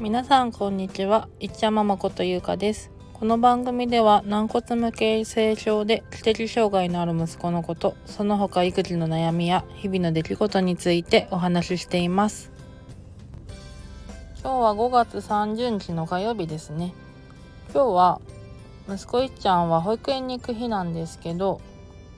[0.00, 1.28] 皆さんこんにちは。
[1.40, 2.90] いっちゃままことゆうかです。
[3.12, 12.50] この番組では軟骨無形性症で知的障害のある息子のことその他育児の悩みや日々の出来事についてお話ししています。
[14.42, 16.94] 今日は5月30日の火曜日ですね。
[17.74, 18.22] 今日は
[18.88, 21.60] 息子いっちゃんは保育園に行く日なんですけど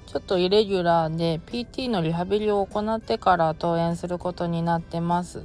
[0.07, 5.43] ちょっとイレギュラーで PT のリハビリを行ってから登園することになってます。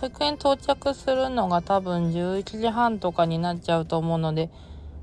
[0.00, 4.50] 保育園到着するのが多分11時半とかになっちゃうと思うので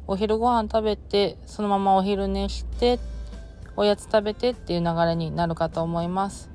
[0.05, 2.99] お昼ご飯食べてそのままお昼寝して
[3.75, 6.53] おやつ食べてっていう流れになるかと思います。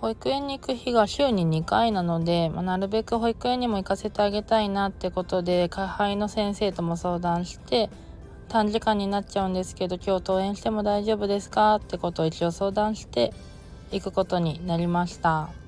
[0.00, 7.88] 保育園に行く日が週に2回なので、まあ、なるべく保育園にも行かせてあげたいなってことで会配の先生とも相談して
[8.48, 13.32] 短時間になっちゃうんですけど今日登園しても大丈夫ですかってことを一応相談して
[13.92, 15.61] 行くことになりました。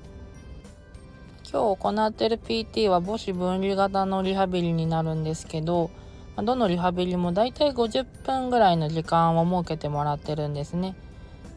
[1.51, 5.91] 今日行ってる PT は母子分離型のリハビリになるんですけど
[6.37, 10.95] どのリハビリもだいたい50分ぐらいの時間を設けてもらってるんですね。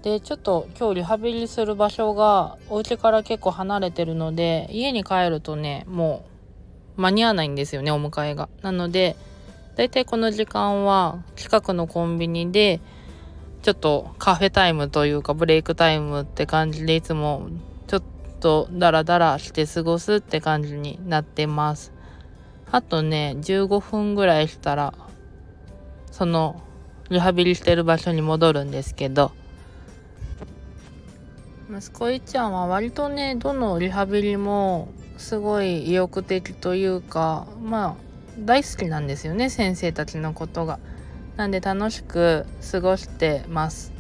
[0.02, 6.24] でちょっと今日リハビリする場所がお家から結構離れてるので家に帰るとねも
[6.96, 8.48] う間に合わないんですよねお迎えが。
[8.62, 9.16] なので
[9.74, 12.80] だいたいこの時間は近くのコンビニで
[13.62, 17.48] ちょっとカフェタイムというかブレイクタイムって感じでいつも
[18.38, 21.92] とダラダラして過ごすって感じになってます。
[22.70, 24.94] あとね、15分ぐらいしたら、
[26.10, 26.62] その
[27.10, 29.32] リハビリしてる場所に戻るんですけど、
[31.70, 37.96] 息子いっちゃんは割とね、どのリハビリもすごい意欲的というか、まあ、
[38.38, 40.78] 大好きなんですよね先生たちのことが。
[41.36, 43.97] なんで楽しく過ごしてます。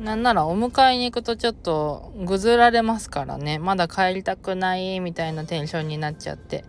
[0.00, 3.58] なんならお迎えに行くとちょっとぐずられますからね。
[3.58, 6.64] まだ帰りたくないみたいなテンションになっちゃって。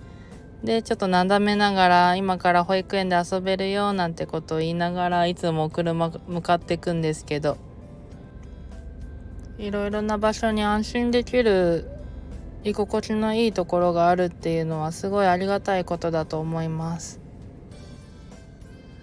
[0.66, 7.58] でちょっとなだめながら今から保育園で遊べるよなんてことを言いながらいつも車向かってくんですけど。
[9.58, 11.90] いろいろな場所に安心できる
[12.66, 17.21] 居心地のいいところがあるっていうのはすごいありがたいことだと思います。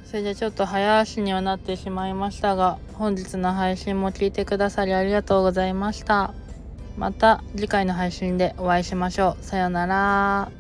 [0.09, 6.33] それじゃちょっと早足にはなってしまいましたが本日の配信も聞いてくださりありがとうございました。
[6.97, 9.45] また次回の配信でお会いしましょう。
[9.45, 10.58] さようなら。